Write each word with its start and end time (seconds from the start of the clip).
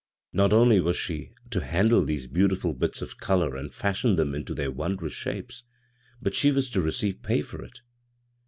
Not 0.33 0.51
only 0.51 0.79
was 0.79 0.97
she 0.97 1.31
to 1.51 1.63
handle 1.63 2.03
these 2.03 2.25
beautihil 2.27 2.73
bits 2.79 3.03
of 3.03 3.19
color 3.19 3.55
and 3.55 3.71
fashion 3.71 4.15
them 4.15 4.33
into 4.33 4.55
their 4.55 4.71
wondrous 4.71 5.13
shapes, 5.13 5.63
but 6.19 6.33
she 6.33 6.51
was 6.51 6.71
to 6.71 6.81
recave 6.81 7.21
pay 7.21 7.43
for 7.43 7.63
it. 7.63 7.81